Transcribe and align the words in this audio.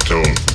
Tone. 0.00 0.49